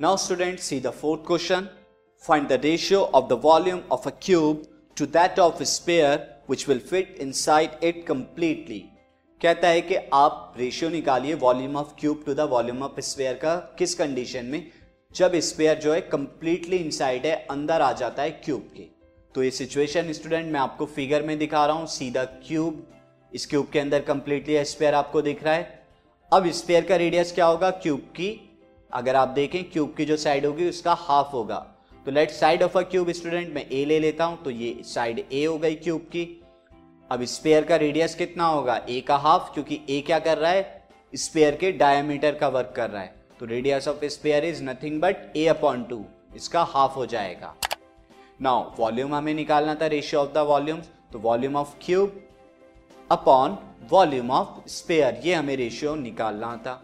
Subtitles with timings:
[0.00, 1.68] Now, students, see the fourth question.
[2.16, 4.66] Find the ratio of the volume of a cube
[4.96, 8.80] to that of a sphere, which will fit inside it completely.
[9.42, 13.56] कहता है कि आप ratio निकालिए volume of cube to the volume of sphere का
[13.78, 14.70] किस condition में?
[15.14, 18.82] जब spare जो है कंप्लीटली इनसाइड है, अंदर आ जाता है क्यूब के।
[19.34, 22.86] तो ये सिचुएशन स्टूडेंट मैं आपको फिगर में दिखा रहा हूँ। सीधा क्यूब
[23.34, 25.86] इस क्यूब के अंदर कंप्लीटली स्पेयर आपको दिख रहा है।
[26.32, 27.70] अब स्पेयर का रेडियस क्या होगा?
[27.70, 28.51] क्यूब की
[28.92, 31.56] अगर आप देखें क्यूब की जो साइड होगी, उसका हाफ़ होगा।
[32.06, 35.24] तो let side of a cube student मैं ए ले लेता हूँ तो ये साइड
[35.32, 36.24] ए हो गई क्यूब की।
[37.10, 38.76] अब स्पेयर का रेडियस कितना होगा?
[38.88, 40.82] ए का हाफ़ क्योंकि ए क्या कर रहा है?
[41.12, 45.36] स्पेयर के डायमीटर का वर्क कर रहा है। तो radius of sphere is nothing but
[45.36, 46.04] a upon two
[46.36, 47.54] इसका हाफ़ हो जाएगा।
[48.40, 50.80] नाउ वॉल्यूम हमें निकालना था रेशियो ऑफ़ द वॉल्यूम
[51.12, 52.20] तो volume of cube
[53.10, 53.58] upon
[53.90, 56.80] volume of sphere ये हमें रेशियो निकालना था।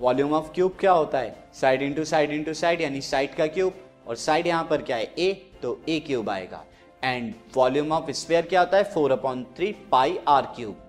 [0.00, 1.34] वॉल्यूम ऑफ़ क्यूब क्या होता है?
[1.54, 3.74] Side into side into side यानी साइड का क्यूब
[4.08, 5.12] और साइड यहाँ पर क्या है?
[5.18, 6.64] ए तो ए क्यूब आएगा।
[7.02, 8.84] एंड वॉल्यूम ऑफ़ स्पेयर क्या होता है?
[8.84, 10.80] Four upon three pi r cube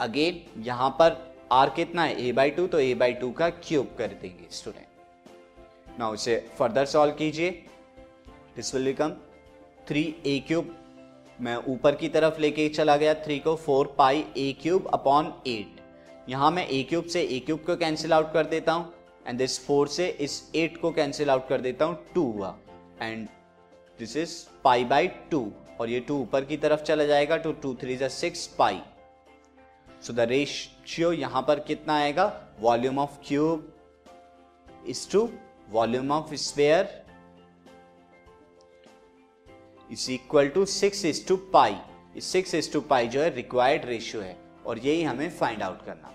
[0.00, 1.16] again यहाँ पर
[1.52, 2.26] आर कितना है?
[2.26, 6.84] ए बाई टू तो ए बाई टू का क्यूब कर देंगे स्टूडेंट नाउ इसे फर्दर
[6.86, 7.50] सॉल्व कीजिए।
[8.56, 9.10] This will become
[9.88, 10.74] three a cube
[11.38, 15.80] मैं ऊपर की तरफ़ लेके चला गया। थ्री को four pi a cube upon eight
[16.28, 18.92] यहाँ मैं ए क्यूब से ए क्यूब को कैंसिल आउट कर देता हूँ
[19.26, 22.54] एंड दिस फोर से इस एट को कैंसिल आउट कर देता हूँ टू हुआ।
[23.02, 23.26] And
[23.98, 25.40] this is pi by two
[25.80, 28.80] और ये टू ऊपर की तरफ़ चला जाएगा टू टू थ्री जा six pi
[30.02, 32.26] so the ratio यहाँ पर कितना आएगा?
[32.60, 33.72] Volume of cube
[34.86, 35.28] is to
[35.70, 37.04] volume of sphere
[39.90, 44.22] is equal to six is to pi six is to pi जो है रिक्वायर्ड रेशियो
[44.22, 46.14] है, और यही हमें फाइंड आउट करना।